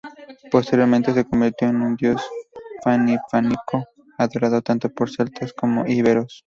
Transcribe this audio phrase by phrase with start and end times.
[0.49, 2.23] Posteriormente se convirtió en un dios
[2.83, 3.85] panhispánico
[4.17, 6.39] adorado tanto por celtas como íberos.